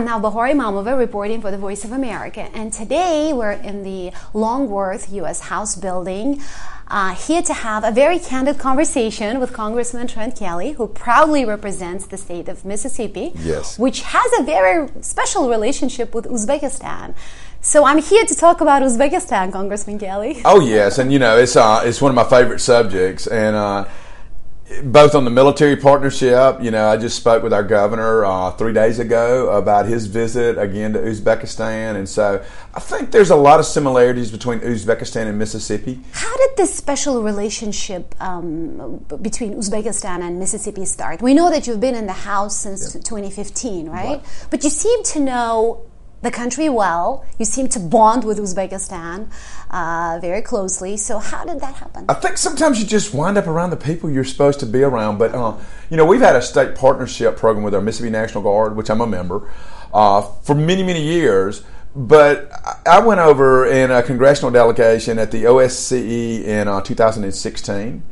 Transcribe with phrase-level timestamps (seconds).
[0.00, 5.12] I'm Navbahor Imamova reporting for the Voice of America, and today we're in the Longworth
[5.12, 5.40] U.S.
[5.40, 6.40] House building.
[6.88, 12.06] Uh, here to have a very candid conversation with Congressman Trent Kelly, who proudly represents
[12.06, 13.78] the state of Mississippi, Yes.
[13.78, 17.14] which has a very special relationship with Uzbekistan.
[17.60, 20.40] So I'm here to talk about Uzbekistan, Congressman Kelly.
[20.46, 23.84] Oh yes, and you know it's uh, it's one of my favorite subjects, and uh,
[24.84, 26.62] both on the military partnership.
[26.62, 30.58] You know, I just spoke with our governor uh, three days ago about his visit
[30.58, 32.42] again to Uzbekistan, and so
[32.74, 36.00] I think there's a lot of similarities between Uzbekistan and Mississippi.
[36.12, 41.20] How did this special relationship um, between Uzbekistan and Mississippi start?
[41.20, 44.04] We know that you've been in the House since 2015, right?
[44.04, 44.46] Right.
[44.50, 45.89] But you seem to know
[46.22, 47.24] the country well.
[47.38, 49.30] You seem to bond with Uzbekistan
[49.70, 50.96] uh, very closely.
[50.96, 52.06] So, how did that happen?
[52.08, 55.18] I think sometimes you just wind up around the people you're supposed to be around.
[55.18, 55.56] But uh,
[55.88, 59.00] you know, we've had a state partnership program with our Mississippi National Guard, which I'm
[59.00, 59.50] a member,
[59.92, 61.62] uh, for many many years.
[61.94, 62.50] But
[62.86, 68.02] I- went over in a congressional delegation at the OSCE in uh, 2016.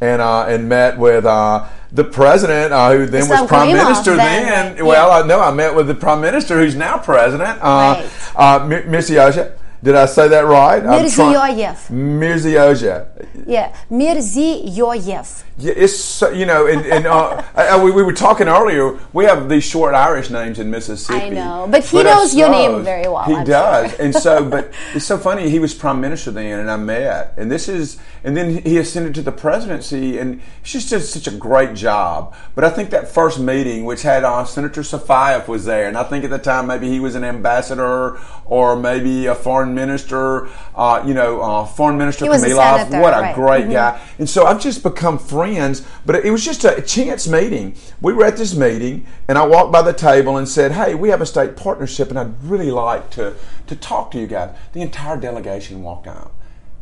[0.00, 4.16] And, uh, and met with uh, the president, uh, who then Islam was prime minister
[4.16, 4.72] then, then.
[4.76, 4.84] right?
[4.84, 5.16] Well, Yeah.
[5.24, 8.06] uh, no, I met with the prime minister, who's now president, uh, Right.
[8.36, 9.50] uh, Mirziyoyev.
[9.82, 10.82] Did I say that right?
[10.82, 11.88] Mirziyoyev.
[11.88, 13.46] Mirziyoyev.
[13.46, 15.44] Yeah, Mirziyoyev.
[15.56, 18.98] Yeah, it's so, you know, and, and uh, we, we were talking earlier.
[19.14, 21.18] We have these short Irish names in Mississippi.
[21.18, 24.00] I know, but he I knows your name very well, He I'm does, sure.
[24.04, 25.48] and so, but it's so funny.
[25.48, 29.14] He was prime minister then, and I met, and this is, and then he ascended
[29.14, 32.34] to the presidency, and it's just did such a great job.
[32.54, 36.04] But I think that first meeting, which had uh, Senator Safayev was there, and I
[36.04, 40.48] think at the time maybe he was an ambassador or maybe a foreign minister.
[40.74, 42.40] Uh, you know, uh, foreign minister Kamilov.
[42.40, 43.34] senator, what a right.
[43.34, 43.72] great Mhm.
[43.72, 44.00] guy.
[44.18, 47.74] And so I've just become friends, but it was just a chance meeting.
[48.00, 51.08] We were at this meeting, and I walked by the table and said, Hey, we
[51.10, 53.34] have a state partnership, and I'd really like to,
[53.66, 54.50] to talk to you guys.
[54.72, 56.32] The entire delegation walked out.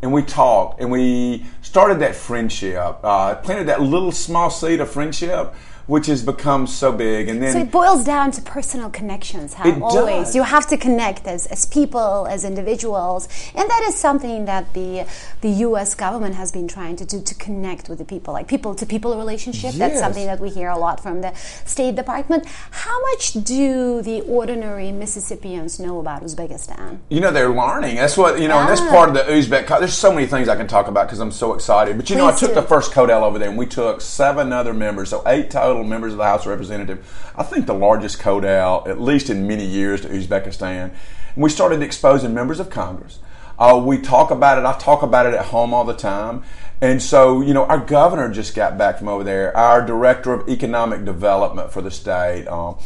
[0.01, 4.89] And we talked, and we started that friendship, uh, planted that little small seed of
[4.89, 5.53] friendship,
[5.89, 7.29] which has become so big.
[7.29, 9.69] And then So it boils down to personal connections, huh?
[9.69, 10.27] It Always.
[10.27, 10.37] does.
[10.37, 13.27] You have to connect as, as people, as individuals.
[13.55, 15.07] And that is something that the
[15.41, 18.75] the US government has been trying to do to connect with the people, like people
[18.75, 19.73] to people relationship.
[19.75, 21.33] That's something that we hear a lot from the
[21.65, 22.45] State Department.
[22.85, 26.99] How much do the ordinary Mississippians know about Uzbekistan?
[27.09, 27.97] You know, they're learning.
[27.97, 28.91] That's what, you know, and that's Ah.
[28.91, 29.67] part of the Uzbek.
[29.79, 31.97] There's so many things I can talk about because I'm so excited.
[31.97, 32.55] But, you know, I took do.
[32.57, 36.13] the first Codel over there and we took seven other members, so eight total members
[36.13, 37.07] of the House of Representatives.
[37.37, 40.91] I think the largest Codel, at least in many years, to Uzbekistan.
[41.35, 43.19] And we started exposing members of Congress.
[43.59, 44.65] Uh, we talk about it.
[44.65, 46.45] I talk about it at home all the time.
[46.81, 49.57] And so, you know, our governor just got back from over there.
[49.57, 52.47] Our director of economic development for the state.
[52.47, 52.79] Um,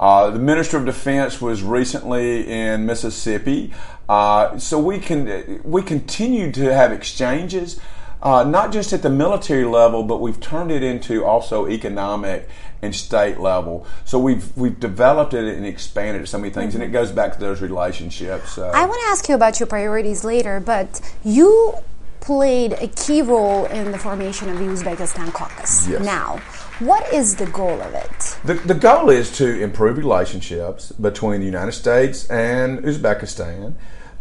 [0.00, 3.72] uh, the Minister of Defense was recently in Mississippi,
[4.08, 7.80] uh, so we can we continue to have exchanges,
[8.24, 12.48] uh, not just at the military level, but we've turned it into also economic
[12.80, 13.86] and state level.
[14.04, 17.34] So we've we've developed it and expanded it so many things, and it goes back
[17.34, 18.52] to those relationships.
[18.52, 18.70] So.
[18.70, 21.74] I want to ask you about your priorities later, but you
[22.20, 25.86] played a key role in the formation of the Uzbekistan caucus.
[25.86, 26.02] Yes.
[26.02, 26.38] Now,
[26.78, 28.38] what is the goal of it?
[28.44, 33.74] The, the goal is to improve relationships between the United States and Uzbekistan,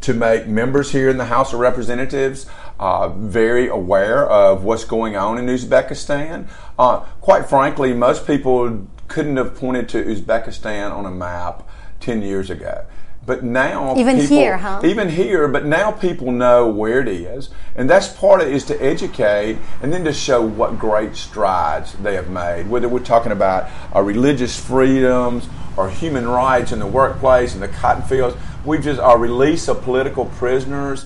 [0.03, 2.45] to make members here in the House of Representatives
[2.79, 6.47] uh, very aware of what's going on in Uzbekistan.
[6.77, 11.67] Uh, quite frankly, most people couldn't have pointed to Uzbekistan on a map
[12.01, 12.85] 10 years ago.
[13.25, 14.81] But now, Even people- here, huh?
[14.83, 18.65] Even here, but now people know where it is, and that's part of it is
[18.65, 22.69] to educate and then to show what great strides they have made.
[22.69, 25.47] Whether we're talking about our religious freedoms
[25.77, 28.35] or human rights in the workplace, in the cotton fields,
[28.65, 31.05] we just our release of political prisoners,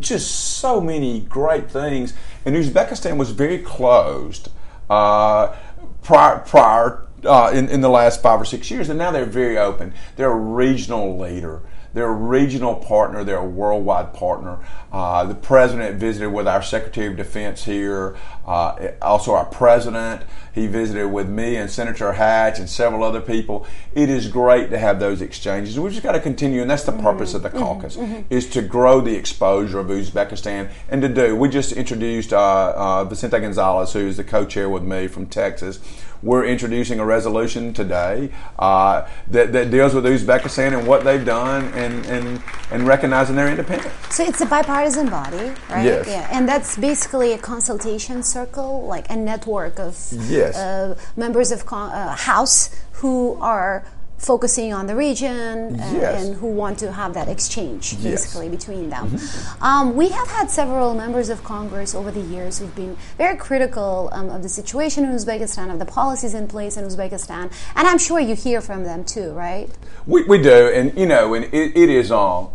[0.00, 2.12] just so many great things.
[2.44, 4.48] And Uzbekistan was very closed
[4.90, 5.54] uh,
[6.02, 9.58] prior prior uh, in, in the last five or six years, and now they're very
[9.58, 9.92] open.
[10.16, 11.62] They're a regional leader.
[11.94, 13.22] They're a regional partner.
[13.22, 14.58] They're a worldwide partner.
[14.90, 18.16] Uh, the president visited with our Secretary of Defense here,
[18.46, 20.22] uh, also our president.
[20.54, 23.66] He visited with me and Senator Hatch and several other people.
[23.94, 25.78] It is great to have those exchanges.
[25.78, 27.96] We've just got to continue, and that's the purpose of the caucus,
[28.28, 31.36] is to grow the exposure of Uzbekistan and to do.
[31.36, 35.78] We just introduced uh, uh, Vicente Gonzalez, who is the co-chair with me from Texas.
[36.22, 41.64] We're introducing a resolution today uh, that, that deals with Uzbekistan and what they've done
[41.74, 43.92] and, and, and recognizing their independence.
[44.10, 45.84] So it's a bipartisan body, right?
[45.84, 46.06] Yes.
[46.06, 50.56] Yeah, and that's basically a consultation circle, like a network of Yes.
[50.56, 53.84] uh, members of con- uh, House who are
[54.32, 56.24] focusing on the region Yes.
[56.24, 58.02] and who want to have that exchange Yes.
[58.02, 59.18] basically between them.
[59.60, 64.08] Um, we have had several members of Congress over the years who've been very critical
[64.12, 67.98] um, of the situation in Uzbekistan, of the policies in place in Uzbekistan, and I'm
[67.98, 69.68] sure you hear from them too, right?
[70.06, 72.10] We, we do, and you know, and it, it is.
[72.12, 72.46] I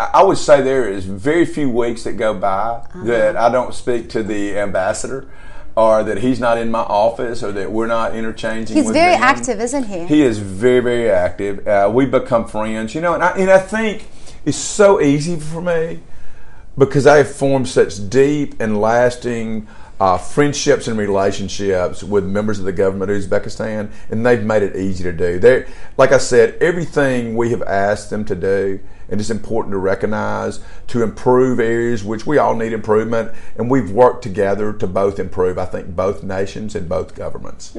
[0.00, 3.04] I would say there is very few weeks that go by Uh-huh.
[3.04, 5.26] that I don't speak to the ambassador,
[5.76, 8.76] or that he's not in my office, or that we're not interchanging.
[8.76, 9.22] He's very them.
[9.22, 10.06] active, isn't he?
[10.06, 11.66] He is very, very active.
[11.66, 14.08] Uh, we become friends, you know, and I, and I think
[14.44, 16.00] it's so easy for me
[16.76, 19.66] because I have formed such deep and lasting
[20.02, 24.74] uh, friendships and relationships with members of the government of Uzbekistan, and they've made it
[24.74, 25.38] easy to do.
[25.38, 25.64] They,
[25.96, 30.58] like I said, everything we have asked them to do, and it's important to recognize
[30.88, 35.56] to improve areas which we all need improvement, and we've worked together to both improve.
[35.56, 37.72] I think both nations and both governments.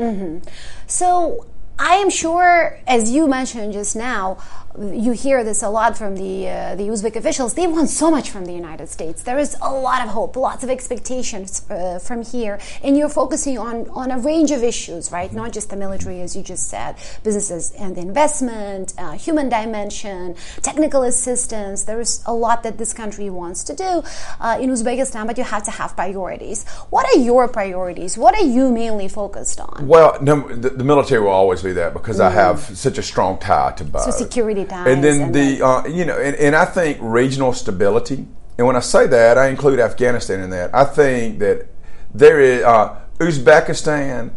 [0.88, 1.46] So
[1.78, 4.38] I am sure, as you mentioned just now,
[4.80, 7.54] you hear this a lot from the uh, the Uzbek officials.
[7.54, 9.22] They want so much from the United States.
[9.24, 13.58] There is a lot of hope, lots of expectations uh, from here, and you're focusing
[13.58, 15.32] on on a range of issues, right?
[15.32, 21.04] Not just the military, as you just said, businesses and investment, uh, human dimension, technical
[21.04, 21.84] assistance.
[21.84, 24.04] There is a lot that this country wants to do
[24.40, 26.66] uh, in Uzbekistan, but you have to have priorities.
[26.90, 28.18] What are your priorities?
[28.18, 29.88] What are you mainly focused on?
[29.88, 33.38] Well, no, the, the military will always be that because I have such a strong
[33.38, 34.04] tie to both.
[34.04, 38.28] So security and then and the uh, you know, and, and I think regional stability.
[38.58, 40.74] And when I say that, I include Afghanistan in that.
[40.76, 41.68] I think that
[42.14, 44.32] there is uh, Uzbekistan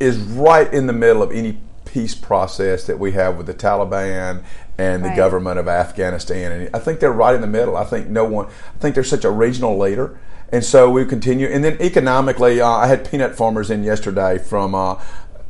[0.00, 4.42] is right in the middle of any peace process that we have with the Taliban
[4.76, 5.16] and the Right.
[5.16, 6.50] government of Afghanistan.
[6.50, 7.76] And I think they're right in the middle.
[7.76, 8.46] I think no one.
[8.46, 10.18] I think they're such a regional leader.
[10.50, 11.46] And so we continue.
[11.46, 15.00] And then economically, uh, I had peanut farmers in yesterday from uh,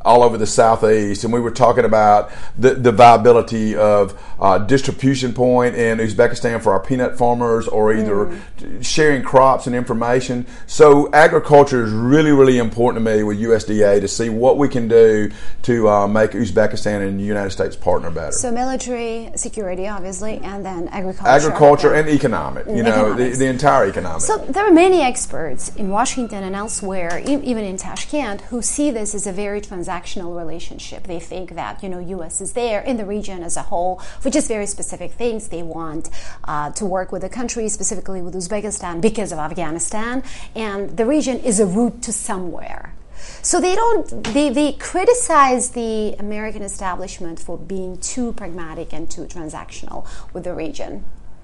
[0.05, 5.33] all over the southeast, and we were talking about the, the viability of uh, distribution
[5.33, 8.39] point in Uzbekistan for our peanut farmers, or either
[8.81, 10.45] sharing crops and information.
[10.67, 14.87] So agriculture is really, really important to me with USDA to see what we can
[14.87, 15.31] do
[15.63, 18.31] to uh, make Uzbekistan and the United States partner better.
[18.31, 21.27] So military security, obviously, and then agriculture.
[21.29, 24.21] agriculture and economic, you know, the, the entire economic.
[24.21, 29.15] So there are many experts in Washington and elsewhere, even in Tashkent, who see this
[29.15, 31.03] as a very transactional relationship.
[31.03, 32.41] They think that you know U.S.
[32.41, 35.47] is there in the region as a whole for just very specific things.
[35.49, 36.09] They want
[36.43, 40.23] uh, to work with the country, specifically with Uzbekistan, because of Afghanistan,
[40.55, 42.93] and the region is a route to somewhere.
[43.41, 44.23] So they don't.
[44.33, 50.53] They, they criticize the American establishment for being too pragmatic and too transactional with the
[50.53, 51.03] region.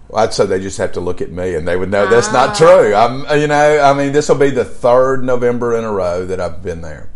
[0.09, 2.27] Well, I'd say they just have to look at me and they would know that's
[2.29, 2.33] Ah.
[2.47, 2.93] not true.
[2.93, 6.41] I'm, you know, I mean, this will be the third November in a row that
[6.41, 7.07] I've been there.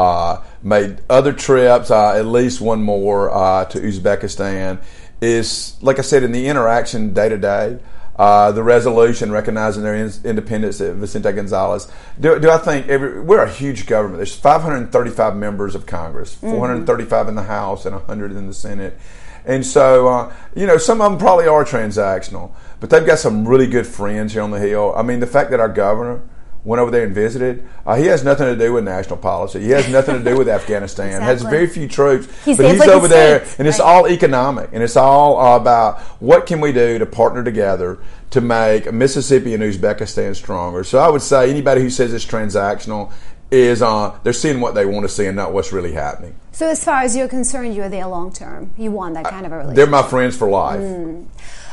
[0.00, 4.82] Uh, made other trips, uh, at least one more uh, to Uzbekistan.
[5.20, 7.78] Is like I said in the interaction day to day.
[8.16, 11.86] Uh, the resolution recognizing their in- independence at Vicente Gonzalez.
[12.18, 14.18] Do, do I think every, we're a huge government?
[14.18, 18.98] There's 535 members of Congress, 435 in the House, and 100 in the Senate.
[19.44, 23.48] And so, uh, you know, some of them probably are transactional, but they've got some
[23.48, 24.94] really good friends here on the Hill.
[24.96, 26.22] I mean, the fact that our governor
[26.64, 29.60] went over there and visited, uh, he has nothing to do with national policy.
[29.60, 31.22] He has nothing to do with Afghanistan.
[31.22, 33.86] Has very few troops, He's but he's over there, states, and it's right.
[33.86, 37.98] all economic, and it's all about what can we do to partner together
[38.30, 40.84] to make Mississippi and Uzbekistan stronger.
[40.84, 43.12] So I would say anybody who says it's transactional
[43.50, 46.34] is uh, they're seeing what they want to see and not what's really happening.
[46.52, 48.72] So, as far as you're concerned, you're there long term.
[48.76, 49.76] You want that kind of a relationship.
[49.76, 50.80] They're my friends for life.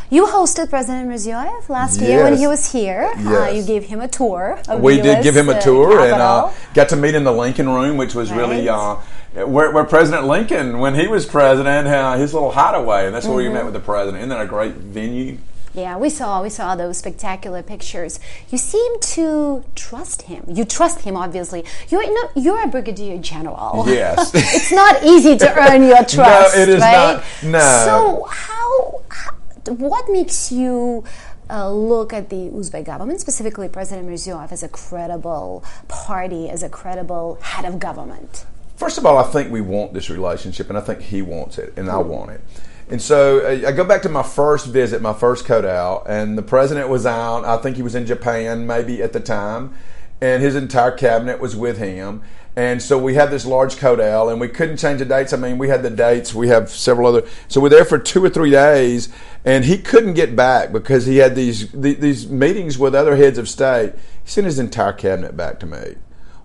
[0.09, 3.11] You hosted President Mirziyoyev last year when he was here.
[3.17, 3.55] Uh, Yes.
[3.57, 4.57] you gave him a tour.
[4.69, 7.31] Of we did give him a uh, tour and uh, got to meet in the
[7.33, 8.95] Lincoln Room, which was really uh,
[9.33, 13.37] where, where President Lincoln, when he was president, uh, his little hideaway, and that's where
[13.37, 13.47] Mm-hmm.
[13.49, 14.17] we met with the president.
[14.19, 15.37] Isn't that a great venue?
[15.73, 18.19] Yeah, we saw we saw those spectacular pictures.
[18.49, 20.43] You seem to trust him.
[20.47, 21.65] You trust him, obviously.
[21.89, 23.83] You're no, you're a brigadier general.
[23.87, 24.31] Yes.
[24.33, 26.55] it's not easy to earn your trust.
[26.55, 27.21] No, it is right?
[27.21, 27.23] not.
[27.43, 27.59] No.
[27.85, 29.31] So how, how
[29.67, 31.03] what makes you?
[31.49, 36.67] Uh, look at the Uzbek government, specifically President Mirziyoyev, as a credible party, as a
[36.67, 38.45] credible head of government.
[38.75, 41.73] First of all, I think we want this relationship, and I think he wants it,
[41.77, 42.41] and I want it.
[42.89, 46.41] And so uh, I go back to my first visit, my first Codel, and the
[46.41, 47.43] president was out.
[47.43, 49.73] I think he was in Japan, maybe at the time,
[50.21, 52.21] and his entire cabinet was with him.
[52.55, 55.31] And so we had this large Codel, and we couldn't change the dates.
[55.31, 56.33] I mean, we had the dates.
[56.33, 57.27] We have several other.
[57.47, 59.09] So we're there for two or three days,
[59.45, 63.37] and he couldn't get back because he had these the- these meetings with other heads
[63.37, 63.93] of state.
[64.23, 65.97] He sent his entire cabinet back to me.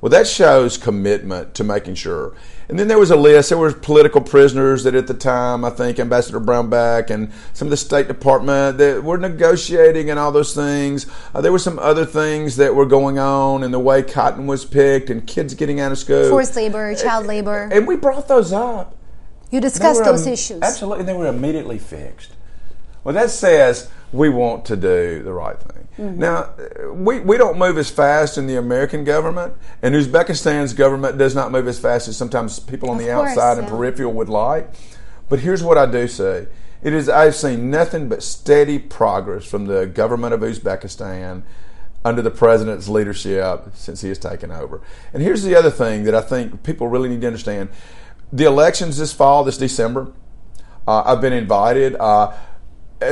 [0.02, 2.34] Well, that shows commitment to making sure.
[2.68, 3.50] And then there was a list.
[3.50, 7.70] There were political prisoners that at the time, I think Ambassador Brownback and some of
[7.70, 11.06] the State Department that were negotiating and all those things.
[11.34, 14.64] Uh, there were some other things that were going on in the way cotton was
[14.64, 16.30] picked and kids getting out of school.
[16.30, 17.68] Forced labor, child labor.
[17.72, 18.96] And we brought those up.
[19.50, 20.62] You discussed were, those um, issues.
[20.62, 21.00] Absolutely.
[21.00, 22.32] And they were immediately fixed.
[23.04, 25.88] Well, that says we want to do the right thing.
[25.98, 26.18] Mm-hmm.
[26.18, 26.50] Now,
[26.92, 31.52] we, we don't move as fast in the American government, and Uzbekistan's government does not
[31.52, 34.70] move as fast as sometimes people on Of the course, outside and peripheral would like.
[35.28, 36.46] But here's what I do say.
[36.82, 41.42] It is I've seen nothing but steady progress from the government of Uzbekistan
[42.04, 44.80] under the president's leadership since he has taken over.
[45.12, 47.68] And here's the other thing that I think people really need to understand:
[48.32, 50.12] the elections this fall, this December.
[50.86, 51.94] Uh, I've been invited.
[51.94, 52.32] Uh,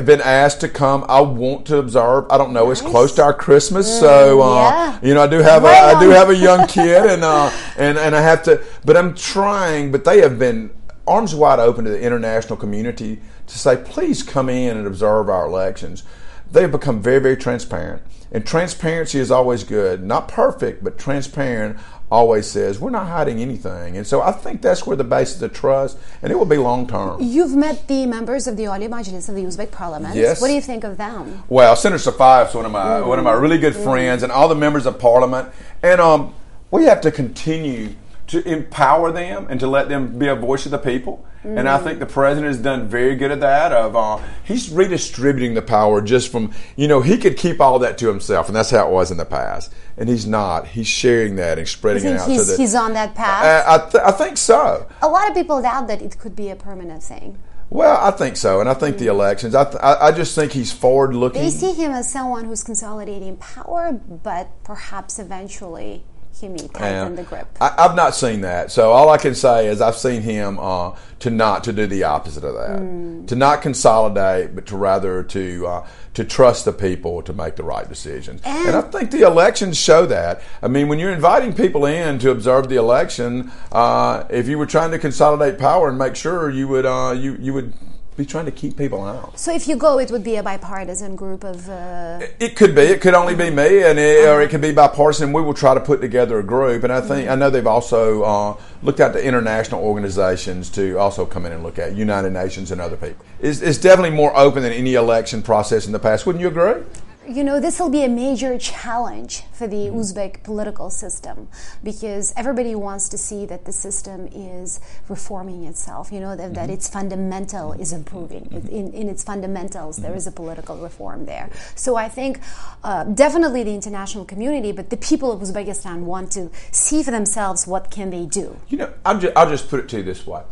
[0.04, 1.04] been asked to come.
[1.08, 2.26] I want to observe.
[2.30, 2.70] I don't know.
[2.70, 4.98] It's close to our Christmas, so uh, yeah.
[5.02, 7.98] you know I do have a, I do have a young kid, and uh, and
[7.98, 8.62] and I have to.
[8.84, 9.92] But I'm trying.
[9.92, 10.70] But they have been
[11.06, 15.46] arms wide open to the international community to say, please come in and observe our
[15.46, 16.04] elections.
[16.50, 20.02] They have become very very transparent, and transparency is always good.
[20.02, 21.78] Not perfect, but transparent
[22.10, 23.96] always says we're not hiding anything.
[23.96, 26.86] And so I think that's where the basis of trust, and it will be long
[26.86, 27.22] term.
[27.22, 30.16] You've met the members of the Oliy Majlis of the Uzbek parliament.
[30.16, 30.40] Yes.
[30.40, 31.44] What do you think of them?
[31.48, 34.54] Well, Senator Safayev's one of my one of my really good friends, and all the
[34.54, 35.48] members of Parliament.
[35.82, 36.34] And um,
[36.70, 37.94] we have to continue
[38.28, 41.24] to empower them and to let them be a voice of the people.
[41.42, 43.72] And I think the president has done very good at that.
[43.72, 47.96] Of uh, he's redistributing the power just from you know he could keep all that
[47.98, 49.72] to himself, and that's how it was in the past.
[49.96, 50.68] And he's not.
[50.68, 52.28] He's sharing that and spreading it out.
[52.28, 53.66] he's, so that, he's on that path?
[53.66, 54.86] I, I, th- I think so.
[55.02, 57.38] a lot of people doubt that it could be a permanent thing.
[57.70, 59.54] Well, I think so, and I think the elections.
[59.54, 61.40] I, th- I, I just think he's forward looking.
[61.40, 66.04] They see him as someone who's consolidating power, but perhaps eventually
[66.48, 67.46] may tighten the grip.
[67.60, 70.96] I, I've not seen that, so all I can say is I've seen him uh,
[71.18, 73.26] to not to do the opposite of that, Hmm.
[73.26, 77.62] to not consolidate, but to rather to uh, to trust the people to make the
[77.62, 78.40] right decisions.
[78.44, 80.40] And- And, I think the elections show that.
[80.62, 84.66] I mean, when you're inviting people in to observe the election, uh, if you were
[84.66, 87.72] trying to consolidate power and make sure you would uh, you you would
[88.16, 89.38] be trying to keep people out.
[89.38, 91.68] so if you go, it would be a bipartisan group of.
[91.68, 92.82] Uh, It could be.
[92.82, 95.32] It could only be me, and it, or it could be bipartisan.
[95.32, 98.22] We will try to put together a group, and I think I know they've also
[98.22, 102.70] uh, looked out to international organizations to also come in and look at United Nations
[102.70, 103.24] and other people.
[103.40, 106.26] It's, it's definitely more open than any election process in the past.
[106.26, 106.82] Wouldn't you agree?
[107.28, 109.98] You know, this will be a major challenge for the mm-hmm.
[109.98, 111.48] Uzbek political system
[111.84, 116.64] because everybody wants to see that the system is reforming itself, you know, that, that
[116.64, 116.72] mm-hmm.
[116.72, 117.82] its fundamental mm-hmm.
[117.82, 118.48] is improving.
[118.50, 121.50] It- In, in its fundamentals, there is a political reform there.
[121.74, 122.40] So I think
[122.82, 127.66] uh, definitely the international community, but the people of Uzbekistan want to see for themselves
[127.66, 128.56] what can they do.
[128.68, 130.42] You know, I'll just, I'll just put it to you this way: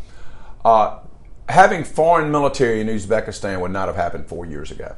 [0.64, 0.98] uh,
[1.48, 4.96] having foreign military in Uzbekistan would not have happened four years ago.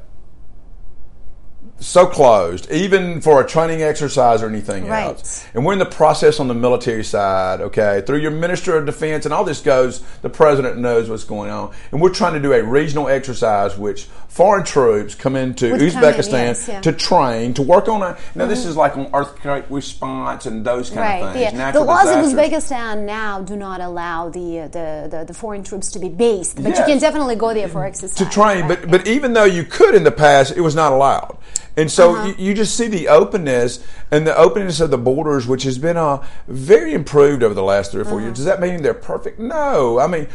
[1.81, 5.07] So closed, even for a training exercise or anything Right.
[5.07, 5.43] else.
[5.55, 8.03] And we're in the process on the military side, okay?
[8.05, 11.71] Through your Minister of Defense, and all this goes, the president knows what's going on.
[11.91, 16.03] And we're trying to do a regional exercise which foreign troops come into Would come
[16.03, 16.81] in, Uzbekistan yes, yeah.
[16.81, 18.15] to train, to work on a.
[18.35, 21.23] Now, this is like on earthquake response and those kind Right.
[21.23, 21.53] of things.
[21.53, 21.71] Yeah.
[21.71, 22.33] The laws disasters.
[22.33, 26.09] of Uzbekistan now do not allow the, uh, the, the, the foreign troops to be
[26.09, 28.15] based, but you can definitely go there for exercise.
[28.19, 28.79] to train, right?
[28.81, 31.37] but but even though you could in the past, it was not allowed.
[31.77, 32.33] And so Uh-huh.
[32.37, 33.79] you, you just see the openness
[34.11, 37.91] and the openness of the borders, which has been uh, very improved over the last
[37.91, 38.25] three or 4 Uh-huh.
[38.25, 38.35] years.
[38.37, 39.39] Does that mean they're perfect?
[39.39, 39.99] No.
[39.99, 40.27] I mean,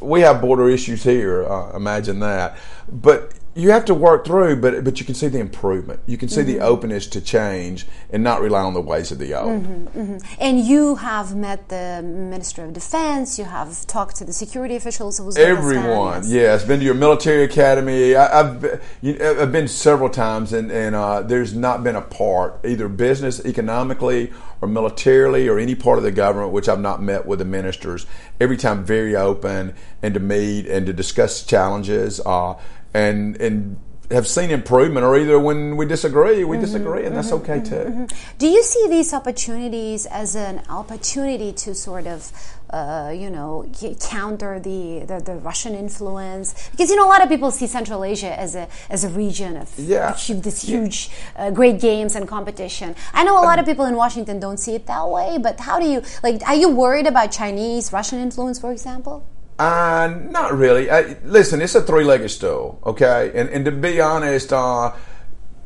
[0.00, 1.44] we have border issues here.
[1.46, 2.56] Uh, imagine that.
[2.90, 6.00] But you have to work through, but but you can see the improvement.
[6.06, 6.52] You can see Mm-hmm.
[6.52, 9.62] the openness to change and not rely on the ways of the old.
[9.64, 10.18] Mm-hmm.
[10.40, 13.38] And you have met the Minister of Defense.
[13.38, 15.20] You have talked to the security officials.
[15.36, 16.30] Everyone, yes.
[16.30, 18.14] yes, been to your military academy.
[18.14, 22.02] I, I've been- you, I've been several times, and, and uh, there's not been a
[22.02, 27.02] part, either business, economically, or militarily, or any part of the government, which I've not
[27.02, 28.06] met with the ministers.
[28.40, 32.54] Every time, very open and to meet and to discuss challenges, uh,
[32.94, 33.76] and and
[34.10, 35.04] have seen improvement.
[35.06, 38.16] Or either when we disagree, we mm-hmm, disagree, and that's mm-hmm, okay mm-hmm, too.
[38.38, 42.32] Do you see these opportunities as an opportunity to sort of,
[42.70, 43.70] uh, you know,
[44.00, 46.70] counter the, the, the Russian influence?
[46.70, 49.56] Because you know, a lot of people see Central Asia as a as a region
[49.56, 50.16] of Yeah.
[50.28, 52.96] this huge, uh, great games and competition.
[53.14, 55.60] I know a lot um, of people in Washington don't see it that way, but
[55.60, 56.42] how do you like?
[56.48, 59.24] Are you worried about Chinese Russian influence, for example?
[59.60, 60.90] Uh, not really.
[60.90, 63.30] I, listen, it's a three-legged stool, okay?
[63.34, 64.94] And, and to be honest, uh,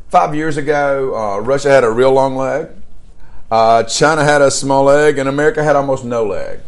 [0.08, 2.70] five years ago, uh, Russia had a real long leg.
[3.52, 6.58] Uh, China had a small leg, and America had almost no leg.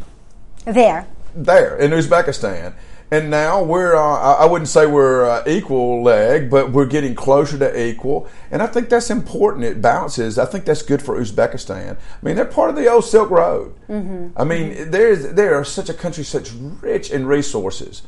[0.66, 1.08] There.
[1.34, 2.74] There in Uzbekistan.
[3.08, 7.56] And now we're, uh, I wouldn't say we're uh, equal leg, but we're getting closer
[7.56, 8.28] to equal.
[8.50, 9.64] And I think that's important.
[9.64, 10.38] It balances.
[10.38, 11.96] I think that's good for Uzbekistan.
[11.96, 13.76] I mean, they're part of the old Silk Road.
[13.88, 14.36] Mm-hmm.
[14.36, 14.90] I mean, mm-hmm.
[14.90, 18.02] there's, they are such a country, such rich in resources,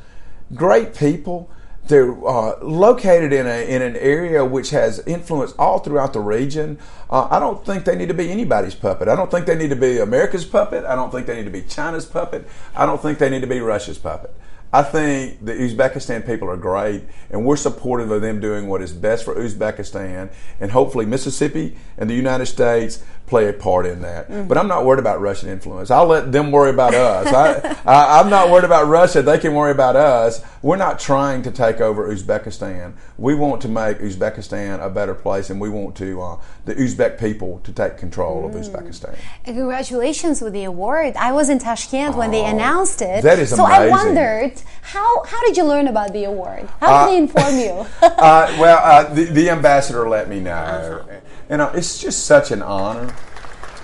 [0.55, 1.49] great people.
[1.87, 6.79] They're uh, located in, a, in an area which has influence all throughout the region.
[7.09, 9.09] Uh, I don't think they need to be anybody's puppet.
[9.09, 10.85] I don't think they need to be America's puppet.
[10.85, 12.47] I don't think they need to be China's puppet.
[12.75, 14.35] I don't think they need to be Russia's puppet.
[14.73, 18.93] I think the Uzbekistan people are great, and we're supportive of them doing what is
[18.93, 24.29] best for Uzbekistan, and hopefully Mississippi and the United States play a part in that.
[24.29, 24.49] Mm-hmm.
[24.49, 25.91] But I'm not worried about Russian influence.
[25.91, 27.77] I'll let them worry about us.
[27.87, 29.23] I, am not worried about Russia.
[29.23, 30.43] They can worry about us.
[30.63, 32.95] We're not trying to take over Uzbekistan.
[33.17, 37.19] We want to make Uzbekistan a better place, and we want to uh, the Uzbek
[37.19, 38.47] people to take control mm.
[38.49, 39.17] of Uzbekistan.
[39.45, 41.15] And congratulations with the award.
[41.17, 43.23] I was in Tashkent oh, when they oh, announced it.
[43.23, 43.93] That is so amazing.
[43.93, 46.69] I wondered how how did you learn about the award?
[46.81, 47.87] How did uh, they inform you?
[48.03, 50.53] uh, well, uh, the, the, ambassador let me know.
[50.53, 51.21] Uh-huh.
[51.49, 53.15] And uh, it's just such an honor.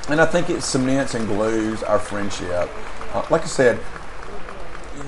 [0.09, 2.69] And I think it cements and glues our friendship.
[3.13, 3.81] Uh, like I said,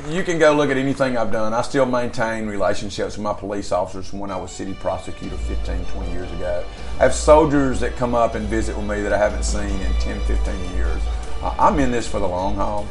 [0.08, 1.52] you can go look at anything I've done.
[1.52, 5.84] I still maintain relationships with my police officers from when I was city prosecutor 15,
[5.84, 6.64] 20 years ago.
[6.98, 9.92] I have soldiers that come up and visit with me that I haven't seen in
[9.94, 11.02] 10, 15 years.
[11.42, 12.86] Uh, I'm in this for the long haul.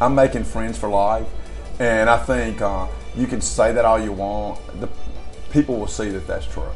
[0.00, 1.26] I'm making friends for life.
[1.82, 4.60] And I think uh, you can say that all you want.
[4.80, 4.88] The
[5.50, 6.70] people will see that that's true.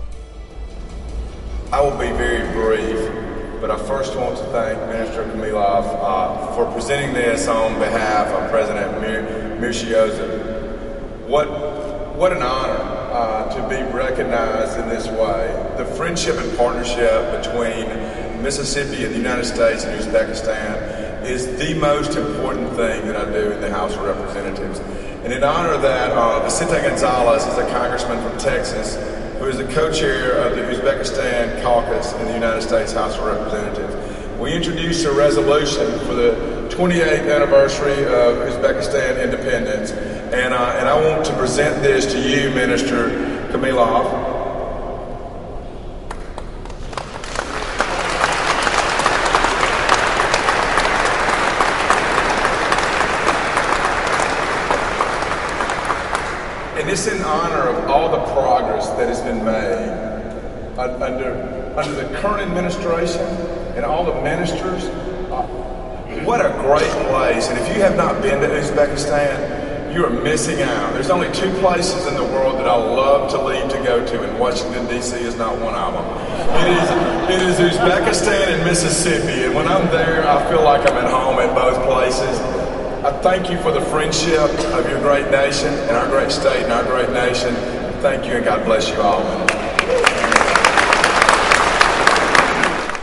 [1.72, 6.68] I will be very brief, but I first want to thank Minister Kamilov uh, for
[6.72, 9.56] presenting this on behalf of President Mir-
[11.28, 11.46] What,
[12.16, 15.74] what an honor uh, to be recognized in this way.
[15.76, 20.95] The friendship and partnership between Mississippi and the United States and Uzbekistan
[21.26, 24.78] is the most important thing that I do in the House of Representatives.
[25.24, 28.94] And in honor of that, uh, Vicente Gonzalez is a congressman from Texas
[29.38, 33.94] who is the co-chair of the Uzbekistan caucus in the United States House of Representatives.
[34.38, 39.90] We introduced a resolution for the 28th anniversary of Uzbekistan independence,
[40.32, 43.10] and, uh, and I want to present this to you, Minister
[43.50, 44.15] Kamilov.
[56.76, 60.16] And it's in honor of all the progress that has been made
[60.78, 63.24] under, under the current administration
[63.76, 64.84] and all the ministers.
[64.84, 65.46] Uh,
[66.24, 67.48] what a great place.
[67.48, 70.92] And if you have not been to Uzbekistan, you are missing out.
[70.92, 74.22] There's only two places in the world that I love to leave to go to,
[74.22, 75.16] and Washington, D.C.
[75.16, 76.04] is not one of them.
[76.60, 79.44] It is, it is Uzbekistan and Mississippi.
[79.44, 82.55] And when I'm there, I feel like I'm at home at both places.
[83.06, 86.72] I thank you for the friendship of your great nation and our great state and
[86.72, 87.54] our great nation.
[88.02, 89.22] Thank you and God bless you all.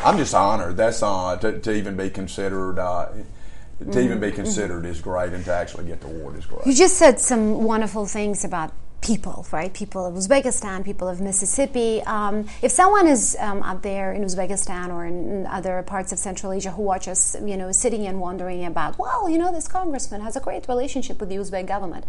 [0.06, 0.76] I'm just honored.
[0.76, 2.80] That's uh, to, to even be considered.
[2.80, 4.00] Uh, to mm-hmm.
[4.00, 4.36] even be mm-hmm.
[4.36, 6.66] considered is great, and to actually get the award is great.
[6.66, 9.74] You just said some wonderful things about people, right?
[9.74, 12.02] People of Uzbekistan, people of Mississippi.
[12.04, 16.54] Um, if someone is um, out there in Uzbekistan or in other parts of Central
[16.54, 20.22] Asia who watch us, you know, sitting and wondering about, well, you know, this congressman
[20.22, 22.06] has a great relationship with the Uzbek government.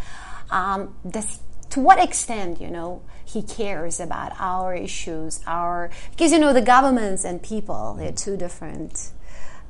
[0.53, 6.39] Um, does, to what extent, you know, he cares about our issues, our because you
[6.39, 9.11] know the governments and people they're two different.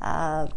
[0.02, 0.48] Uh,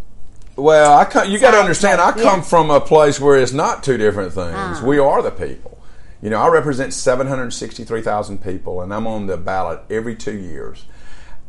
[0.57, 2.01] well, I come, you got to understand.
[2.01, 2.41] I come yeah.
[2.41, 4.55] from a place where it's not two different things.
[4.55, 4.83] Ah.
[4.83, 5.76] We are the people.
[6.21, 10.85] You know, I represent 763,000 people, and I'm on the ballot every two years.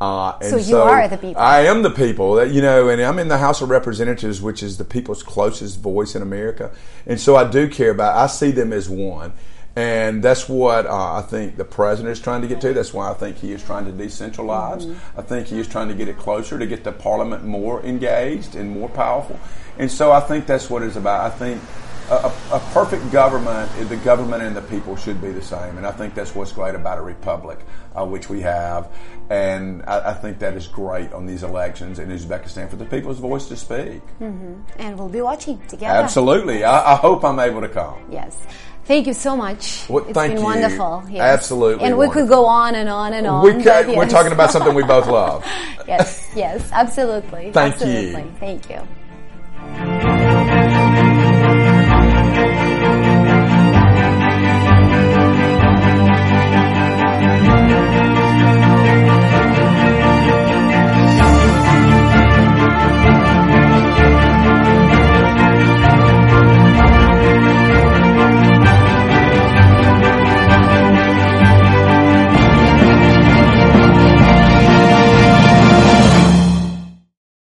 [0.01, 1.41] Uh, so you so are the people.
[1.41, 4.63] I am the people that you know, and I'm in the House of Representatives, which
[4.63, 6.71] is the people's closest voice in America,
[7.05, 8.15] and so I do care about.
[8.15, 9.33] I see them as one,
[9.75, 12.73] and that's what uh, I think the president is trying to get to.
[12.73, 14.85] That's why I think he is trying to decentralize.
[14.85, 15.19] Mm-hmm.
[15.19, 18.55] I think he is trying to get it closer to get the parliament more engaged
[18.55, 19.37] and more powerful,
[19.77, 21.25] and so I think that's what it's about.
[21.25, 21.61] I think
[22.09, 25.77] a, a, perfect government, the government and the people should be the same.
[25.77, 27.59] And I think that's what's great about a republic,
[27.95, 28.91] uh, which we have.
[29.29, 33.19] And I, I, think that is great on these elections in Uzbekistan for the people's
[33.19, 34.01] voice to speak.
[34.19, 34.55] Mm-hmm.
[34.77, 35.93] And we'll be watching together.
[36.03, 36.63] Absolutely.
[36.63, 37.99] I, I, hope I'm able to come.
[38.09, 38.37] Yes.
[38.85, 39.87] Thank you so much.
[39.87, 40.43] Well, it's been you.
[40.43, 41.03] wonderful.
[41.09, 41.21] Yes.
[41.21, 41.85] Absolutely.
[41.85, 42.21] And wonderful.
[42.21, 43.43] we could go on and on and on.
[43.43, 43.95] We can, yes.
[43.95, 45.45] We're talking about something we both love.
[45.87, 47.51] yes, yes, absolutely.
[47.51, 48.23] Thank absolutely.
[48.23, 48.35] you.
[48.39, 48.87] Thank you.